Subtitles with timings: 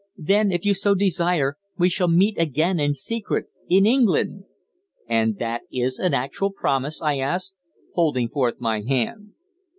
[0.17, 4.45] Then, if you so desire, we shall meet again in secret in England."
[5.07, 7.53] "And that is an actual promise?" I asked,
[7.93, 9.33] holding forth my hand.